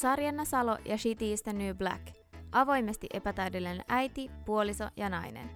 [0.00, 2.06] Sarjanna Salo ja Shitty is the New Black.
[2.52, 5.50] Avoimesti epätäydellinen äiti, puoliso ja nainen.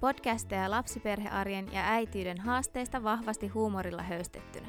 [0.00, 4.68] Podcasteja lapsiperhearjen ja äitiyden haasteista vahvasti huumorilla höystettynä.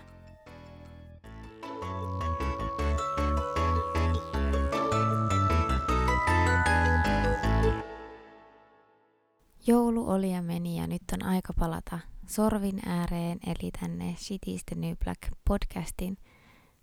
[9.67, 14.65] Joulu oli ja meni ja nyt on aika palata sorvin ääreen eli tänne Shitty is
[14.65, 16.17] the New Black podcastin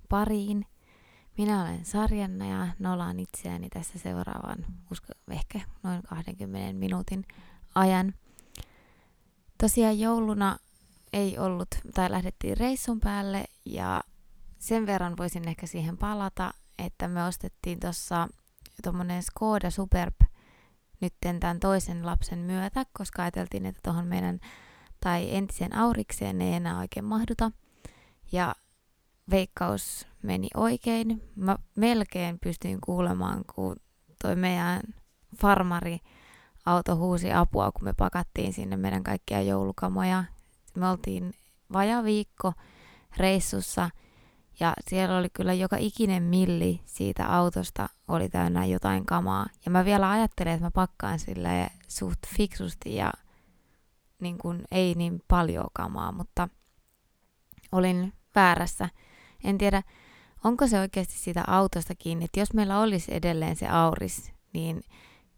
[0.08, 0.66] pariin–
[1.40, 7.24] minä olen Sarjanna ja nolaan itseäni tässä seuraavan, usko, ehkä noin 20 minuutin
[7.74, 8.14] ajan.
[9.58, 10.58] Tosiaan jouluna
[11.12, 14.00] ei ollut, tai lähdettiin reissun päälle ja
[14.58, 18.28] sen verran voisin ehkä siihen palata, että me ostettiin tuossa
[18.82, 20.14] tuommoinen Skoda Superb
[21.00, 24.40] nyt tämän toisen lapsen myötä, koska ajateltiin, että tuohon meidän
[25.00, 27.52] tai entisen aurikseen ei enää oikein mahduta.
[28.32, 28.54] Ja
[29.30, 31.22] veikkaus meni oikein.
[31.36, 33.76] Mä melkein pystyin kuulemaan, kun
[34.22, 34.80] toi meidän
[35.40, 35.98] farmari
[36.66, 40.24] auto huusi apua, kun me pakattiin sinne meidän kaikkia joulukamoja.
[40.76, 41.32] Me oltiin
[41.72, 42.52] vaja viikko
[43.16, 43.90] reissussa
[44.60, 49.46] ja siellä oli kyllä joka ikinen milli siitä autosta oli täynnä jotain kamaa.
[49.64, 53.12] Ja mä vielä ajattelin, että mä pakkaan sille suht fiksusti ja
[54.20, 56.48] niin kuin ei niin paljon kamaa, mutta
[57.72, 58.88] olin väärässä.
[59.44, 59.82] En tiedä,
[60.44, 64.80] onko se oikeasti siitä autosta kiinni, että jos meillä olisi edelleen se auris, niin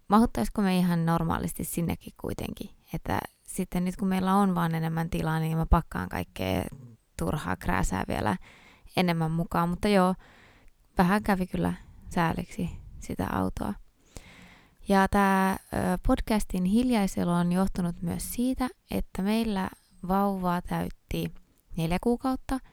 [0.09, 2.71] mahuttaisiko me ihan normaalisti sinnekin kuitenkin.
[2.95, 6.65] Että sitten nyt kun meillä on vaan enemmän tilaa, niin mä pakkaan kaikkea
[7.19, 8.37] turhaa krääsää vielä
[8.97, 9.69] enemmän mukaan.
[9.69, 10.15] Mutta joo,
[10.99, 11.75] vähän kävi kyllä
[12.09, 13.75] sääliksi sitä autoa.
[14.89, 15.57] Ja tämä
[16.07, 19.71] podcastin hiljaiselu on johtunut myös siitä, että meillä
[20.09, 21.35] vauvaa täytti
[21.77, 22.59] neljä kuukautta–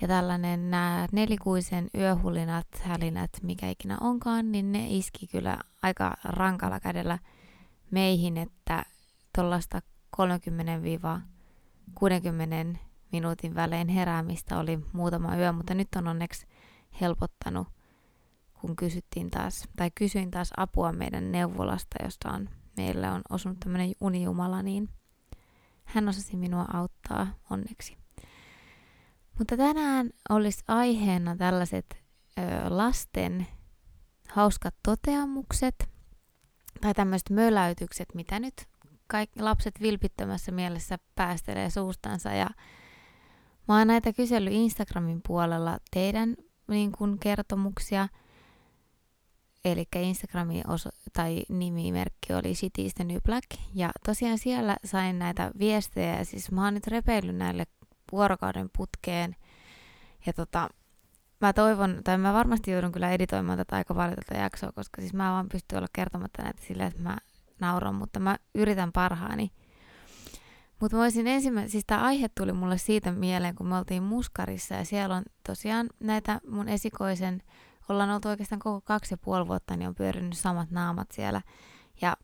[0.00, 6.80] ja tällainen nämä nelikuisen yöhulinat, hälinät, mikä ikinä onkaan, niin ne iski kyllä aika rankalla
[6.80, 7.18] kädellä
[7.90, 8.84] meihin, että
[9.34, 9.82] tuollaista
[10.16, 10.20] 30-60
[13.12, 16.46] minuutin välein heräämistä oli muutama yö, mutta nyt on onneksi
[17.00, 17.68] helpottanut,
[18.60, 23.92] kun kysyttiin taas, tai kysyin taas apua meidän neuvolasta, josta on, meillä on osunut tämmöinen
[24.00, 24.88] unijumala, niin
[25.84, 28.05] hän osasi minua auttaa onneksi.
[29.38, 31.86] Mutta tänään olisi aiheena tällaiset
[32.38, 33.46] ö, lasten
[34.28, 35.88] hauskat toteamukset
[36.80, 38.54] tai tämmöiset möläytykset, mitä nyt
[39.06, 42.32] kaikki lapset vilpittömässä mielessä päästelee suustansa.
[42.32, 42.50] Ja
[43.68, 46.36] mä oon näitä kysellyt Instagramin puolella teidän
[46.68, 48.08] niin kun, kertomuksia.
[49.64, 53.46] Eli Instagramin oso- tai nimimerkki oli Cities the New Black.
[53.74, 56.24] Ja tosiaan siellä sain näitä viestejä.
[56.24, 57.66] Siis mä oon nyt repeillyt näille
[58.12, 59.36] vuorokauden putkeen.
[60.26, 60.68] Ja tota,
[61.40, 65.14] mä toivon, tai mä varmasti joudun kyllä editoimaan tätä aika paljon tätä jaksoa, koska siis
[65.14, 67.16] mä vaan pystyn olla kertomatta näitä silleen, että mä
[67.60, 69.50] nauran, mutta mä yritän parhaani.
[70.80, 74.84] Mutta voisin ensimmäisen, siis tämä aihe tuli mulle siitä mieleen, kun me oltiin Muskarissa ja
[74.84, 77.42] siellä on tosiaan näitä mun esikoisen,
[77.88, 81.42] ollaan oltu oikeastaan koko kaksi ja puoli vuotta, niin on pyörinyt samat naamat siellä.
[82.00, 82.16] Ja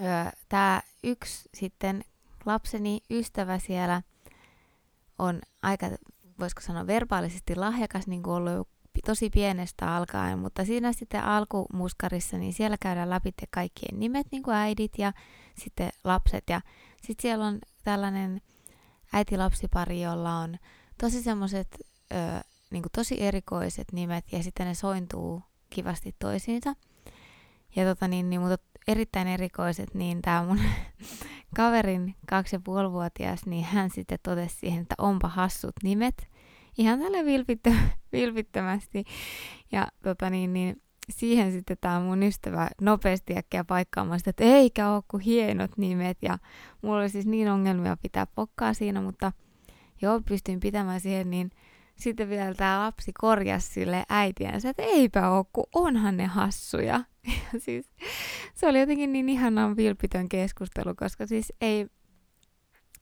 [0.00, 2.04] öö, tämä yksi sitten
[2.46, 4.02] lapseni ystävä siellä–
[5.18, 5.86] on aika,
[6.40, 8.68] voisiko sanoa, verbaalisesti lahjakas, niin kuin ollut
[9.06, 14.56] tosi pienestä alkaen, mutta siinä sitten alkumuskarissa, niin siellä käydään läpi kaikkien nimet, niin kuin
[14.56, 15.12] äidit ja
[15.58, 16.44] sitten lapset.
[16.50, 16.60] Ja
[17.02, 18.40] sitten siellä on tällainen
[19.12, 20.58] äiti-lapsipari, jolla on
[21.00, 21.78] tosi semmoiset
[22.70, 26.74] niin tosi erikoiset nimet ja sitten ne sointuu kivasti toisiinsa.
[27.76, 30.60] Ja tota niin, niin mutta erittäin erikoiset, niin tämä mun
[31.56, 36.28] kaverin kaksi ja puolivuotias, niin hän sitten totesi siihen, että onpa hassut nimet.
[36.78, 37.72] Ihan tälle vilpittö,
[38.12, 39.04] vilpittömästi.
[39.72, 44.90] Ja tota niin, niin siihen sitten tämä mun ystävä nopeasti äkkiä paikkaamaan sitä, että eikä
[44.90, 46.18] ole kuin hienot nimet.
[46.22, 46.38] Ja
[46.82, 49.32] mulla oli siis niin ongelmia pitää pokkaa siinä, mutta
[50.02, 51.50] joo, pystyin pitämään siihen, niin
[51.96, 57.04] sitten vielä tämä lapsi korjasi sille äitiänsä, että eipä ole, kun onhan ne hassuja.
[57.52, 57.90] Ja siis
[58.54, 61.86] se oli jotenkin niin ihanan vilpitön keskustelu, koska siis ei,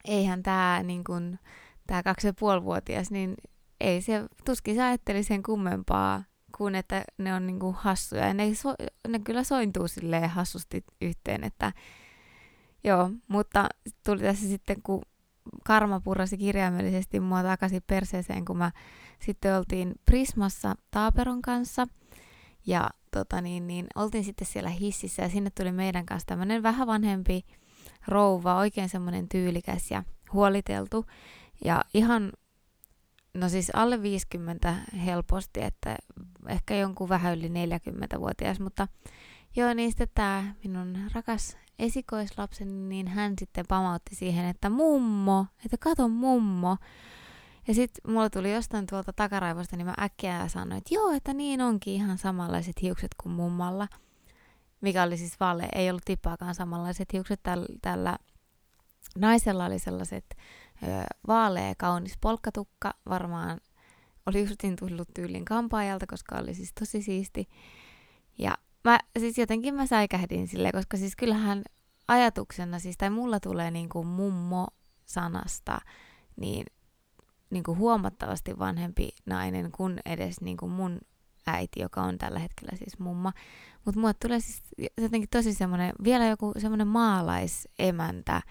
[0.05, 1.39] eihän tämä niin kun,
[1.87, 3.35] tää kaksi ja puolivuotias, niin
[3.81, 6.23] ei se, tuskin se ajatteli sen kummempaa
[6.57, 8.27] kuin että ne on niinku hassuja.
[8.27, 8.75] Ja ne, so,
[9.09, 11.73] ne kyllä sointuu silleen hassusti yhteen, että
[12.85, 13.69] joo, mutta
[14.05, 15.03] tuli tässä sitten, kun
[15.65, 18.71] karma purrasi kirjaimellisesti mua takaisin perseeseen, kun mä
[19.21, 21.87] sitten oltiin Prismassa Taaperon kanssa.
[22.67, 26.87] Ja tota niin, niin oltiin sitten siellä hississä ja sinne tuli meidän kanssa tämmöinen vähän
[26.87, 27.45] vanhempi
[28.09, 30.03] rouva, oikein semmoinen tyylikäs ja
[30.33, 31.07] huoliteltu.
[31.65, 32.33] Ja ihan
[33.35, 34.75] no siis alle 50
[35.05, 35.97] helposti, että
[36.49, 38.89] ehkä jonkun vähän yli 40-vuotias, mutta
[39.57, 45.77] joo, niin sitten tämä minun rakas esikoislapseni, niin hän sitten pamautti siihen, että mummo, että
[45.81, 46.77] kato mummo.
[47.69, 51.61] Ja sitten mulla tuli jostain tuolta takaraivosta, niin mä äkkiä sanoin, että joo, että niin
[51.61, 53.89] onkin ihan samanlaiset hiukset kuin mummalla.
[54.81, 57.43] Mikä oli siis vale, ei ollut tippaakaan samanlaiset hiukset.
[57.43, 58.19] Tällä, tällä
[59.19, 60.25] naisella oli sellaiset
[60.83, 60.87] ö,
[61.27, 63.61] vaalea, kaunis polkkatukka, varmaan
[64.27, 67.49] oli justin tullut tyylin kampaajalta, koska oli siis tosi siisti.
[68.39, 71.63] Ja mä siis jotenkin mä säikähdin sille, koska siis kyllähän
[72.09, 75.81] ajatuksena, siis tai mulla tulee niin kuin mummo-sanasta,
[76.37, 76.67] niin,
[77.51, 80.99] niin kuin huomattavasti vanhempi nainen kuin edes niin kuin mun
[81.47, 83.33] äiti, joka on tällä hetkellä siis mumma.
[83.85, 84.63] Mutta mulle tulee siis
[85.01, 88.43] jotenkin tosi semmoinen, vielä joku semmoinen maalaisemäntä,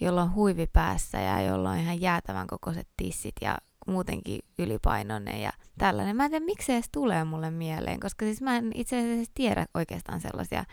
[0.00, 5.52] jolla on huivi päässä ja jolla on ihan jäätävän kokoiset tissit ja muutenkin ylipainoinen ja
[5.78, 6.16] tällainen.
[6.16, 9.32] Mä en tiedä, miksi se edes tulee mulle mieleen, koska siis mä en itse asiassa
[9.34, 10.64] tiedä oikeastaan sellaisia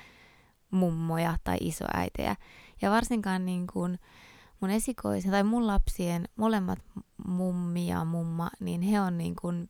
[0.72, 2.36] mummoja tai isoäitejä.
[2.82, 4.00] Ja varsinkaan niin kuin
[4.60, 6.80] mun esikoisen tai mun lapsien molemmat
[7.28, 9.70] mummi ja mumma, niin he on niin kuin,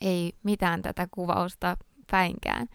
[0.00, 1.76] ei mitään tätä kuvausta
[2.10, 2.68] päinkään.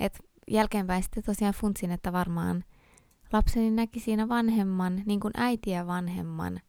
[0.00, 0.18] Et
[0.50, 2.64] jälkeenpäin sitten tosiaan funtsin, että varmaan
[3.32, 6.60] lapseni näki siinä vanhemman, niin kuin äitiä vanhemman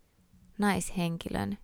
[0.58, 1.58] naishenkilön.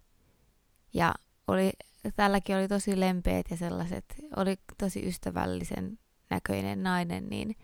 [0.96, 1.14] Ja
[1.48, 1.72] oli,
[2.16, 4.06] tälläkin oli tosi lempeät ja sellaiset,
[4.36, 6.00] oli tosi ystävällisen
[6.30, 7.56] näköinen nainen, niin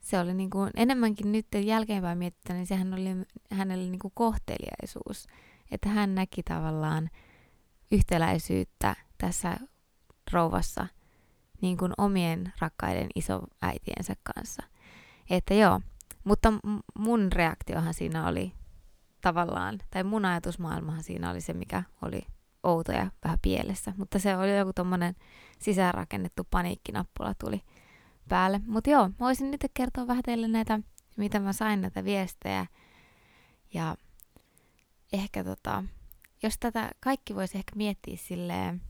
[0.00, 3.04] se oli niin kuin, enemmänkin nyt jälkeenpäin miettiä, niin sehän oli
[3.50, 5.26] hänelle niin kuin kohteliaisuus.
[5.70, 7.10] Että hän näki tavallaan
[7.92, 9.56] yhtäläisyyttä tässä
[10.32, 10.86] rouvassa
[11.60, 14.62] niin kuin omien rakkaiden isoäitiensä kanssa.
[15.30, 15.80] Että joo,
[16.24, 16.52] mutta
[16.98, 18.52] mun reaktiohan siinä oli
[19.20, 22.20] tavallaan, tai mun ajatusmaailmahan siinä oli se, mikä oli
[22.68, 23.92] outo ja vähän pielessä.
[23.96, 25.16] Mutta se oli joku tommonen
[25.58, 27.62] sisäänrakennettu paniikkinappula tuli
[28.28, 28.60] päälle.
[28.66, 30.80] Mutta joo, mä voisin nyt kertoa vähän teille näitä,
[31.16, 32.66] mitä mä sain näitä viestejä.
[33.74, 33.96] Ja
[35.12, 35.84] ehkä tota,
[36.42, 38.82] jos tätä kaikki voisi ehkä miettiä silleen,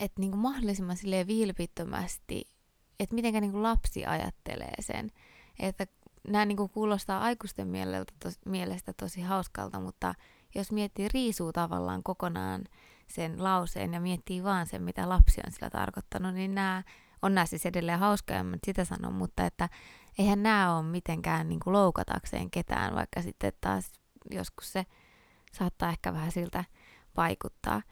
[0.00, 2.48] että niinku mahdollisimman silleen vilpittömästi,
[3.00, 5.12] että mitenkä niinku lapsi ajattelee sen.
[5.58, 5.86] Että
[6.28, 8.12] nämä niinku kuulostaa aikuisten mieleltä
[8.46, 10.14] mielestä tosi hauskalta, mutta
[10.54, 12.64] jos miettii riisuu tavallaan kokonaan
[13.06, 16.82] sen lauseen ja miettii vaan sen, mitä lapsi on sillä tarkoittanut, niin nämä
[17.22, 19.68] on nämä siis edelleen hauskoja, en sitä sanon, mutta että
[20.18, 23.92] eihän nämä ole mitenkään niin kuin loukatakseen ketään, vaikka sitten taas
[24.30, 24.86] joskus se
[25.52, 26.64] saattaa ehkä vähän siltä
[27.16, 27.82] vaikuttaa.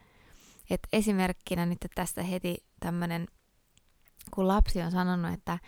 [0.69, 3.27] Et esimerkkinä nyt tästä heti tämmöinen,
[4.31, 5.59] kun lapsi on sanonut, että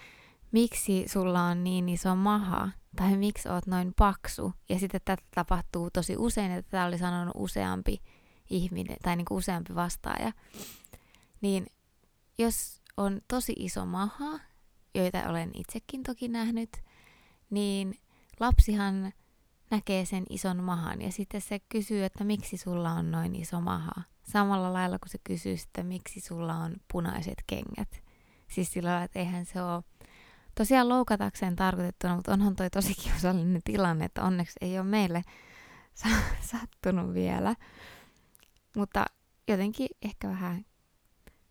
[0.51, 5.89] miksi sulla on niin iso maha, tai miksi oot noin paksu, ja sitten tätä tapahtuu
[5.91, 8.01] tosi usein, että tätä oli sanonut useampi
[8.49, 10.31] ihminen, tai niin kuin useampi vastaaja,
[11.41, 11.65] niin
[12.37, 14.39] jos on tosi iso maha,
[14.95, 16.69] joita olen itsekin toki nähnyt,
[17.49, 17.99] niin
[18.39, 19.13] lapsihan
[19.71, 24.01] näkee sen ison mahan ja sitten se kysyy, että miksi sulla on noin iso maha.
[24.23, 28.03] Samalla lailla kuin se kysyy, että miksi sulla on punaiset kengät.
[28.47, 29.83] Siis sillä lailla, että eihän se ole
[30.55, 35.21] tosiaan loukatakseen tarkoitettuna, mutta onhan toi tosi kiusallinen tilanne, että onneksi ei ole meille
[36.51, 37.55] sattunut vielä.
[38.75, 39.05] Mutta
[39.47, 40.65] jotenkin ehkä vähän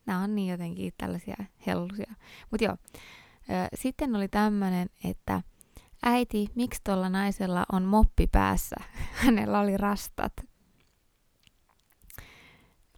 [0.06, 2.14] nämä on niin jotenkin tällaisia hellusia.
[2.50, 2.76] Mutta joo,
[3.74, 5.42] sitten oli tämmöinen, että
[6.02, 8.76] äiti, miksi tuolla naisella on moppi päässä?
[9.24, 10.32] Hänellä oli rastat.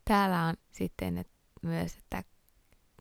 [0.05, 1.31] Täällä on sitten et,
[1.63, 2.23] myös, että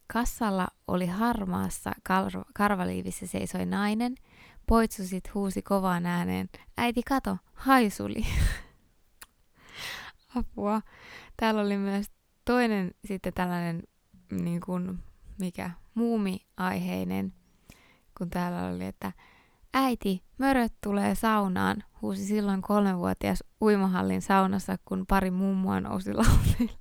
[0.08, 4.16] kassalla oli harmaassa kar- karvaliivissä seisoi nainen.
[4.68, 6.50] Poitsusit huusi kovaan ääneen.
[6.78, 8.26] Äiti, kato, haisuli.
[10.36, 10.82] Apua.
[11.38, 12.12] Täällä oli myös
[12.46, 13.84] toinen sitten tällainen
[14.32, 15.00] niin kuin,
[15.40, 17.34] mikä muumi-aiheinen,
[18.18, 19.12] kun täällä oli, että
[19.74, 26.78] äiti, möröt tulee saunaan, huusi silloin kolmenvuotias uimahallin saunassa, kun pari mummua nousi laulille.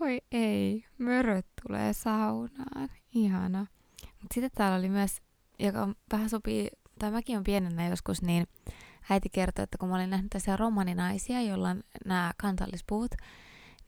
[0.00, 2.88] Oi ei, möröt tulee saunaan.
[3.14, 3.66] Ihana.
[4.02, 5.16] Mutta sitten täällä oli myös,
[5.58, 8.46] joka vähän sopii, tai mäkin on pienenä joskus, niin
[9.10, 13.14] äiti kertoi, että kun mä olin nähnyt tässä romaninaisia, joilla on nämä kansallispuvut,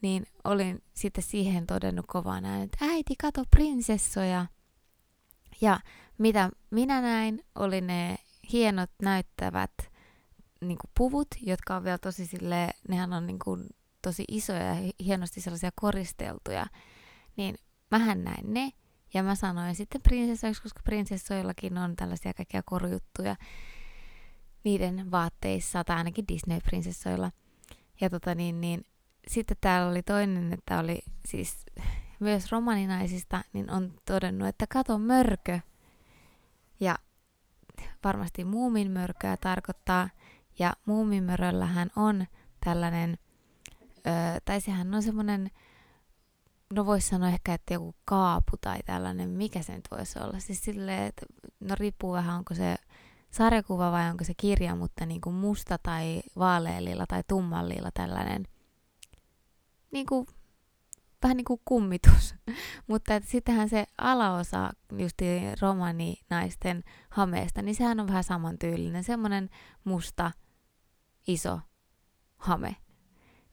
[0.02, 4.46] niin olin sitten siihen todennut kovaan äänen, että äiti, kato prinsessoja.
[5.60, 5.80] Ja
[6.18, 8.16] mitä minä näin, oli ne
[8.52, 9.72] hienot näyttävät
[10.60, 13.66] niin kuin puvut, jotka on vielä tosi sille, nehän on niin kuin
[14.02, 16.66] tosi isoja ja hienosti sellaisia koristeltuja.
[17.36, 17.54] Niin
[17.90, 18.72] mähän näin ne,
[19.14, 23.36] ja mä sanoin sitten prinsessoiksi, koska prinsessoillakin on tällaisia kaikkia korjuttuja
[24.64, 27.30] niiden vaatteissa, tai ainakin Disney-prinsessoilla.
[28.00, 28.86] Ja tota niin, niin
[29.28, 31.66] sitten täällä oli toinen, että oli siis
[32.20, 35.60] myös romaninaisista, niin on todennut, että kato mörkö.
[36.80, 36.98] Ja
[38.04, 40.08] varmasti muuminmörköä tarkoittaa,
[40.58, 42.26] ja muuminmöröllähän on
[42.64, 43.18] tällainen,
[44.06, 45.50] öö, tai sehän on semmoinen,
[46.74, 50.38] no voisi sanoa ehkä, että joku kaapu tai tällainen, mikä se nyt voisi olla.
[50.38, 51.26] Siis silleen, että
[51.60, 52.76] no riippuu vähän, onko se
[53.30, 58.44] sarjakuva vai onko se kirja, mutta niin kuin musta tai vaaleellilla tai tummallilla tällainen
[59.92, 60.26] niin kuin,
[61.22, 62.34] vähän niin kuin kummitus.
[62.88, 65.24] mutta sittenhän se alaosa justi
[65.60, 69.04] romaninaisten hameesta, niin sehän on vähän samantyylinen.
[69.04, 69.50] Semmoinen
[69.84, 70.30] musta
[71.26, 71.60] iso
[72.36, 72.76] hame.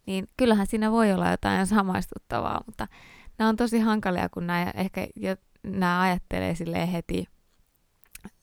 [0.06, 2.88] Niin kyllähän siinä voi olla jotain samaistuttavaa, mutta
[3.38, 7.26] nämä on tosi hankalia, kun nämä ehkä jo, nämä ajattelee sille heti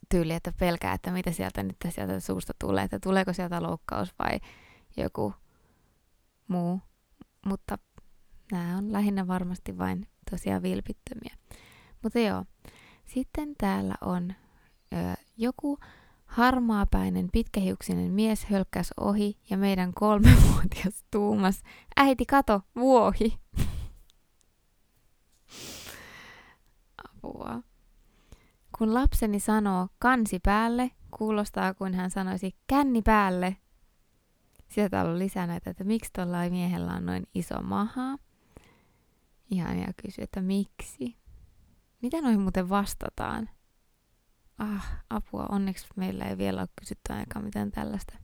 [0.08, 4.40] tyyli, että pelkää, että mitä sieltä nyt sieltä suusta tulee, että tuleeko sieltä loukkaus vai
[4.96, 5.34] joku
[6.48, 6.80] muu.
[7.46, 7.78] Mutta
[8.52, 11.36] nämä on lähinnä varmasti vain tosiaan vilpittömiä.
[12.02, 12.44] Mutta joo,
[13.04, 14.34] sitten täällä on
[14.92, 14.96] ö,
[15.36, 15.78] joku
[16.36, 21.62] harmaapäinen pitkähiuksinen mies hölkkäs ohi ja meidän kolmevuotias tuumas,
[21.96, 23.38] äiti kato, vuohi.
[27.08, 27.62] Apua.
[28.78, 33.56] Kun lapseni sanoo kansi päälle, kuulostaa kuin hän sanoisi känni päälle.
[34.68, 38.18] Sieltä on lisää näitä, että miksi tuolla miehellä on noin iso maha.
[39.50, 41.16] Ihan ja kysy, että miksi.
[42.02, 43.48] Mitä noihin muuten vastataan?
[44.58, 48.18] Ah, apua, onneksi meillä ei vielä ole kysytty ainakaan mitään tällaista.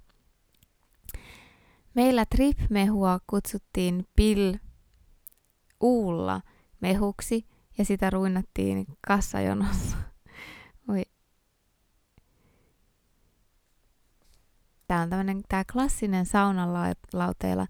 [1.94, 4.54] Meillä trip-mehua kutsuttiin pill
[5.80, 6.40] uulla
[6.80, 7.46] mehuksi
[7.78, 9.96] ja sitä ruinattiin kassajonossa.
[10.88, 11.02] Oi.
[14.88, 17.66] Tää on tämmönen tää klassinen saunalauteella.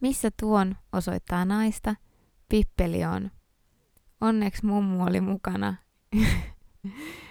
[0.00, 1.96] Missä tuon osoittaa naista?
[2.48, 3.30] Pippeli on.
[4.20, 5.74] Onneksi mummu oli mukana.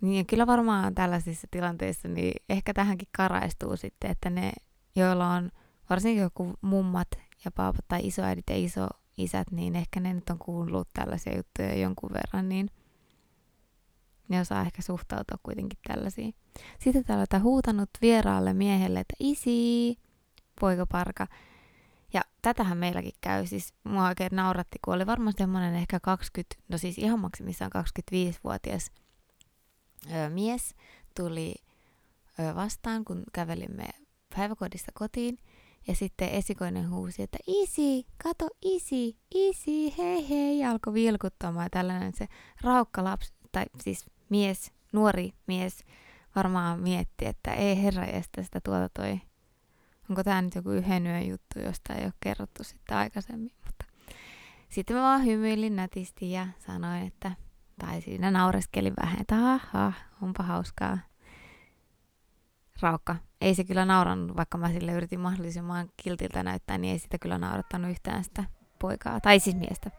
[0.00, 4.52] niin kyllä varmaan tällaisissa tilanteissa niin ehkä tähänkin karaistuu sitten, että ne,
[4.96, 5.50] joilla on
[5.90, 7.08] varsinkin joku mummat
[7.44, 12.10] ja paapat tai isoäidit ja isoisät, niin ehkä ne nyt on kuullut tällaisia juttuja jonkun
[12.12, 12.70] verran, niin
[14.28, 16.34] ne osaa ehkä suhtautua kuitenkin tällaisiin.
[16.78, 19.98] Sitten täällä on huutanut vieraalle miehelle, että isi,
[20.60, 21.26] poikaparka.
[22.12, 26.78] Ja tätähän meilläkin käy, siis mua oikein nauratti, kun oli varmaan semmoinen ehkä 20, no
[26.78, 28.90] siis ihan maksimissaan 25-vuotias
[30.06, 30.74] ö, mies
[31.16, 31.54] tuli
[32.40, 33.88] ö, vastaan, kun kävelimme
[34.36, 35.38] päiväkodista kotiin.
[35.88, 41.64] Ja sitten esikoinen huusi, että isi, kato isi, isi, hei hei, ja alkoi vilkuttamaan.
[41.64, 42.28] Ja tällainen se
[42.60, 45.84] raukka lapsi, tai siis mies, nuori mies,
[46.36, 49.20] varmaan mietti, että ei herra estä sitä tuota toi.
[50.10, 53.52] Onko tämä nyt joku yhden yön juttu, josta ei ole kerrottu sitten aikaisemmin.
[53.66, 53.84] Mutta
[54.68, 57.32] sitten mä vaan hymyilin nätisti ja sanoin, että,
[57.80, 60.98] tai siinä naureskelin vähän, että aha, onpa hauskaa.
[62.80, 63.16] Raukka.
[63.40, 67.38] Ei se kyllä naurannut, vaikka mä sille yritin mahdollisimman kiltiltä näyttää, niin ei sitä kyllä
[67.38, 68.44] naurattanut yhtään sitä
[68.78, 69.90] poikaa, tai siis miestä.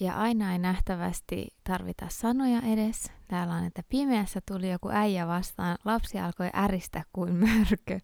[0.00, 3.12] Ja aina ei nähtävästi tarvita sanoja edes.
[3.28, 5.78] Täällä on, että pimeässä tuli joku äijä vastaan.
[5.84, 8.00] Lapsi alkoi äristä kuin mörkö.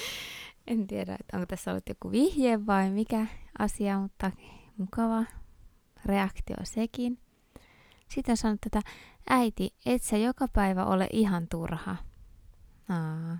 [0.66, 3.26] en tiedä, että onko tässä ollut joku vihje vai mikä
[3.58, 4.30] asia, mutta
[4.78, 5.24] mukava
[6.04, 7.18] reaktio sekin.
[8.10, 8.90] Sitten sanon tätä,
[9.30, 11.96] äiti, et sä joka päivä ole ihan turha.
[12.88, 13.38] Aa,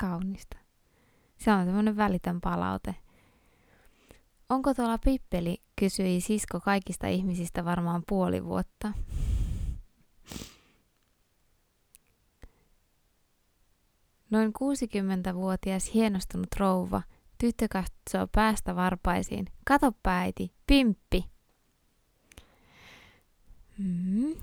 [0.00, 0.56] kaunista.
[1.36, 2.94] Se on semmoinen välitön palaute.
[4.48, 8.92] Onko tuolla pippeli, kysyi sisko kaikista ihmisistä varmaan puoli vuotta.
[14.30, 17.02] Noin 60-vuotias hienostunut rouva,
[17.38, 19.46] tyttö katsoo päästä varpaisiin.
[19.64, 21.33] Kato äiti, pimppi.
[23.78, 24.34] Mm.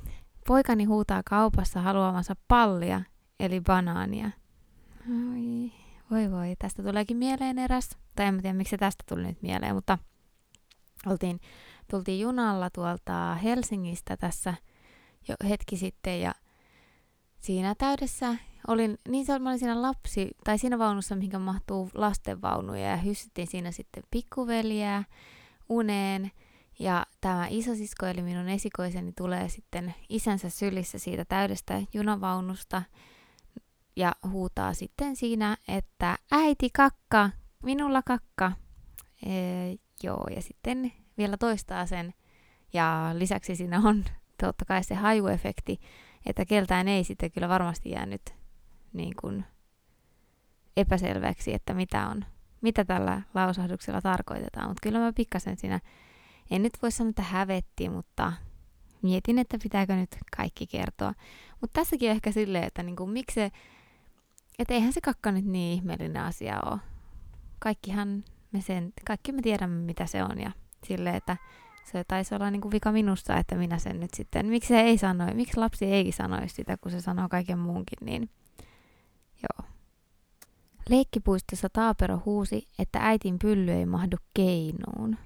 [0.48, 3.02] Poikani huutaa kaupassa haluamansa pallia,
[3.40, 4.32] eli banaania.
[5.10, 5.72] Oi,
[6.12, 9.98] voi voi, tästä tuleekin mieleen eräs tai en tiedä miksi tästä tuli nyt mieleen, mutta
[11.06, 11.40] oltiin,
[11.92, 14.54] tultiin junalla tuolta Helsingistä tässä
[15.28, 16.34] jo hetki sitten ja
[17.40, 18.36] siinä täydessä
[18.68, 22.98] olin, niin se oli, mä olin siinä lapsi, tai siinä vaunussa, mihinkä mahtuu lastenvaunuja ja
[22.98, 25.04] hyssyttiin siinä sitten pikkuveliä
[25.70, 26.32] uneen
[26.82, 32.82] ja tämä isosisko eli minun esikoiseni tulee sitten isänsä sylissä siitä täydestä junavaunusta
[33.96, 37.30] ja huutaa sitten siinä, että äiti kakka,
[37.64, 38.52] minulla kakka.
[39.26, 42.14] Ee, joo, ja sitten vielä toistaa sen.
[42.74, 44.06] Ja lisäksi siinä on
[44.44, 45.80] totta kai se hajuefekti,
[46.26, 48.36] että keltään ei sitten kyllä varmasti jäänyt
[48.94, 49.46] niin kuin
[50.78, 52.26] epäselväksi, että mitä on,
[52.62, 54.68] mitä tällä lausahduksella tarkoitetaan.
[54.68, 55.80] Mutta kyllä mä pikkasen siinä,
[56.52, 58.34] en nyt voi sanoa, että hävetti, mutta
[59.02, 61.14] mietin, että pitääkö nyt kaikki kertoa.
[61.62, 63.52] Mutta tässäkin on ehkä silleen, että niinku, miksi se,
[64.60, 66.80] että eihän se kakka nyt niin ihmeellinen asia ole.
[67.60, 70.52] Kaikkihan me sen, kaikki me tiedämme, mitä se on ja
[70.88, 71.38] silleen, että
[71.92, 74.98] se taisi olla niin kuin vika minusta, että minä sen nyt sitten, miksi se ei
[74.98, 78.30] sano, miksi lapsi ei sanoisi sitä, kun se sanoo kaiken muunkin, niin
[79.44, 79.68] joo.
[80.90, 85.18] Leikkipuistossa Taapero huusi, että äitin pylly ei mahdu keinuun.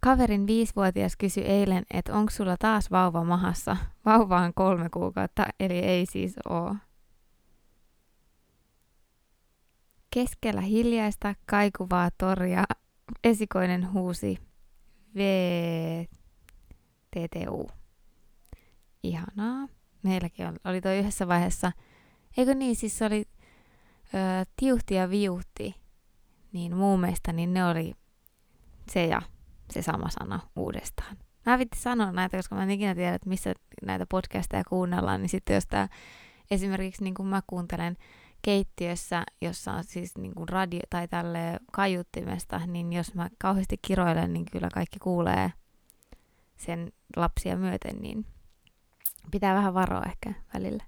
[0.00, 3.76] Kaverin viisivuotias kysyi eilen, että onko sulla taas vauva mahassa.
[4.04, 6.76] Vauva on kolme kuukautta, eli ei siis oo.
[10.10, 12.64] Keskellä hiljaista kaikuvaa toria
[13.24, 14.38] esikoinen huusi
[17.16, 17.70] VTTU.
[19.02, 19.68] Ihanaa.
[20.02, 21.72] Meilläkin oli toi yhdessä vaiheessa,
[22.36, 23.24] eikö niin, siis se oli
[24.14, 25.74] ö, tiuhti ja viuhti,
[26.52, 27.94] niin mun mielestä niin ne oli
[28.90, 29.22] se ja
[29.70, 31.16] se sama sana uudestaan.
[31.46, 35.28] Mä vitti sanoa näitä, koska mä en ikinä tiedä, että missä näitä podcasteja kuunnellaan, niin
[35.28, 35.88] sitten jos tää,
[36.50, 37.96] esimerkiksi niin kuin mä kuuntelen
[38.42, 44.32] keittiössä, jossa on siis niin kuin radio tai tälle kaiuttimesta, niin jos mä kauheasti kiroilen,
[44.32, 45.52] niin kyllä kaikki kuulee
[46.56, 48.26] sen lapsia myöten, niin
[49.30, 50.84] pitää vähän varoa ehkä välillä.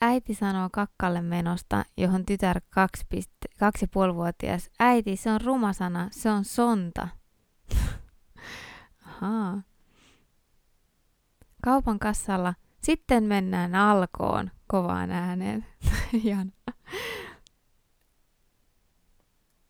[0.00, 4.70] Äiti sanoo kakkalle menosta, johon tytär kaksi, piste, kaksi puolivuotias.
[4.78, 7.08] Äiti, se on ruma sana, se on sonta.
[9.22, 9.62] Ahaa.
[11.64, 15.66] Kaupan kassalla sitten mennään alkoon kovaan ääneen.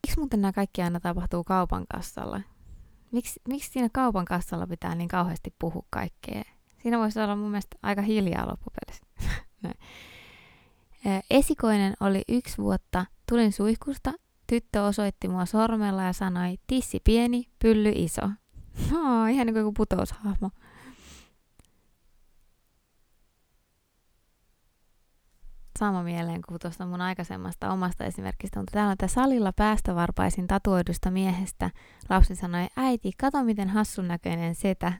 [0.03, 2.41] Miksi muuten nämä kaikki aina tapahtuu kaupan kassalla?
[3.13, 6.43] Miksi, miksi siinä kaupan kassalla pitää niin kauheasti puhua kaikkea?
[6.83, 9.07] Siinä voisi olla mun mielestä aika hiljaa loppupelissä.
[11.31, 14.13] Esikoinen oli yksi vuotta, tulin suihkusta,
[14.47, 18.31] tyttö osoitti mua sormella ja sanoi, tissi pieni, pylly iso.
[18.91, 20.51] No, ihan niin kuin joku putoushahmo.
[25.79, 31.11] sama mieleen kuin tuosta mun aikaisemmasta omasta esimerkistä, mutta täällä on tämä salilla päästävarpaisin tatuoidusta
[31.11, 31.71] miehestä.
[32.11, 34.93] Lapsi sanoi, äiti, kato miten hassun näköinen setä.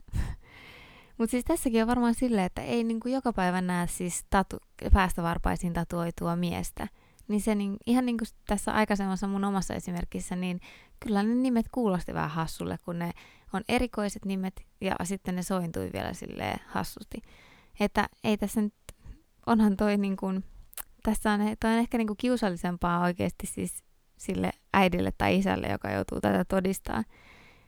[1.17, 4.57] mutta siis tässäkin on varmaan silleen, että ei niinku joka päivä näe siis tatu,
[4.93, 6.87] päästävarpaisin tatuoitua miestä.
[7.27, 10.59] Niin se niin, ihan niin kuin tässä aikaisemmassa mun omassa esimerkissä, niin
[10.99, 13.11] kyllä ne nimet kuulosti vähän hassulle, kun ne
[13.53, 17.21] on erikoiset nimet ja sitten ne sointui vielä silleen hassusti.
[17.79, 18.73] Että ei tässä nyt,
[19.45, 20.43] onhan toi niin kuin,
[21.03, 23.83] tässä on, toi on ehkä niinku kiusallisempaa oikeasti siis
[24.17, 27.03] sille äidille tai isälle, joka joutuu tätä todistaa.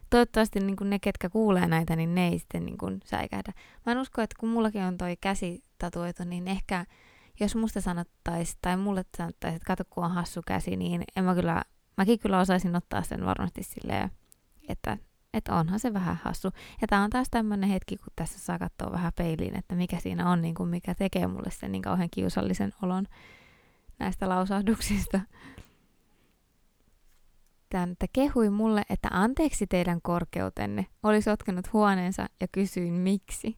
[0.09, 3.53] Toivottavasti niin ne, ketkä kuulee näitä, niin ne ei sitten niin kuin säikähdä.
[3.85, 6.85] Mä en usko, että kun mullakin on toi käsi tatuoitu, niin ehkä
[7.39, 11.35] jos musta sanottaisi tai mulle sanottaisi, että kato kun on hassu käsi, niin en mä
[11.35, 11.63] kyllä,
[11.97, 14.11] mäkin kyllä osaisin ottaa sen varmasti silleen,
[14.69, 14.97] että,
[15.35, 16.51] että onhan se vähän hassu.
[16.81, 20.29] Ja tää on taas tämmönen hetki, kun tässä saa katsoa vähän peiliin, että mikä siinä
[20.29, 23.05] on, niin kuin mikä tekee mulle sen niin kauhean kiusallisen olon
[23.99, 25.19] näistä lausahduksista.
[27.69, 33.57] Tän, että kehui mulle, että anteeksi teidän korkeutenne, olisi otkenut huoneensa ja kysyin miksi.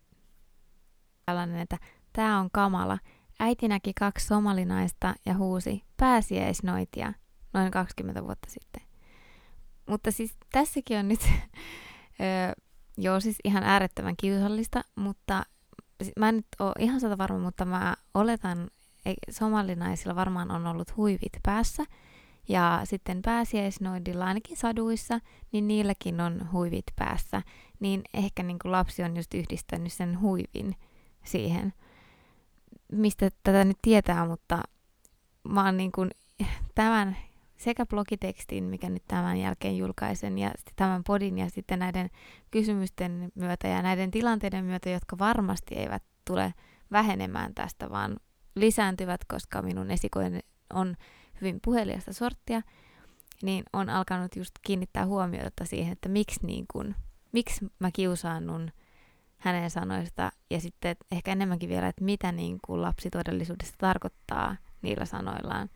[1.25, 1.77] Tällainen, että
[2.13, 2.97] tämä on kamala.
[3.39, 7.13] Äiti näki kaksi somalinaista ja huusi pääsiäisnoitia
[7.53, 8.86] noin 20 vuotta sitten.
[9.87, 11.29] Mutta siis tässäkin on nyt,
[12.97, 15.43] joo siis ihan äärettömän kiusallista, mutta
[16.19, 18.69] mä en nyt ole ihan sata varma, mutta mä oletan,
[19.29, 21.85] somalinaisilla varmaan on ollut huivit päässä,
[22.49, 25.19] ja sitten pääsiäisnoidilla, ainakin saduissa,
[25.51, 27.41] niin niilläkin on huivit päässä.
[27.79, 30.75] Niin ehkä niin kuin lapsi on just yhdistänyt sen huivin
[31.23, 31.73] siihen.
[32.91, 34.61] Mistä tätä nyt tietää, mutta
[35.49, 36.11] mä oon niin kuin
[36.75, 37.17] tämän
[37.57, 42.09] sekä blogitekstin, mikä nyt tämän jälkeen julkaisen, ja tämän podin ja sitten näiden
[42.51, 46.53] kysymysten myötä ja näiden tilanteiden myötä, jotka varmasti eivät tule
[46.91, 48.17] vähenemään tästä, vaan
[48.55, 50.41] lisääntyvät, koska minun esikoinen
[50.73, 50.95] on
[51.41, 52.61] hyvin puheliasta sorttia,
[53.41, 56.95] niin on alkanut just kiinnittää huomiota siihen, että miksi, niin kun,
[57.31, 58.71] miksi mä kiusaannun
[59.37, 65.05] hänen sanoista ja sitten ehkä enemmänkin vielä, että mitä niin kun lapsi todellisuudessa tarkoittaa niillä
[65.05, 65.69] sanoillaan,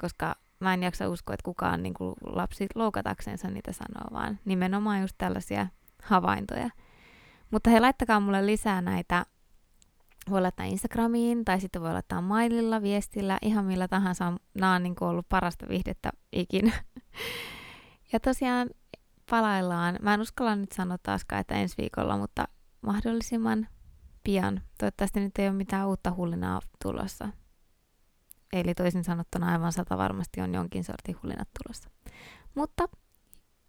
[0.00, 5.00] koska mä en jaksa uskoa, että kukaan niin kuin lapsi loukatakseensa niitä sanoo, vaan nimenomaan
[5.00, 5.66] just tällaisia
[6.02, 6.70] havaintoja.
[7.50, 9.26] Mutta he laittakaa mulle lisää näitä,
[10.30, 14.32] voi laittaa Instagramiin tai sitten voi laittaa maililla, viestillä, ihan millä tahansa.
[14.54, 16.72] Nämä on niin kuin ollut parasta vihdettä ikinä.
[18.12, 18.70] ja tosiaan
[19.30, 19.98] palaillaan.
[20.02, 22.48] Mä en uskalla nyt sanoa taaskaan, että ensi viikolla, mutta
[22.80, 23.66] mahdollisimman
[24.24, 24.62] pian.
[24.78, 27.28] Toivottavasti nyt ei ole mitään uutta hullinaa tulossa.
[28.60, 31.90] Eli toisin sanottuna aivan sata varmasti on jonkin sortin hulinat tulossa.
[32.54, 32.88] Mutta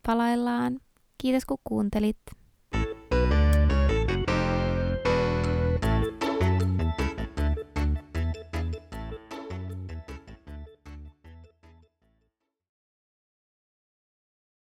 [0.06, 0.80] palaillaan.
[1.17, 2.17] Kiitos kun kuuntelit.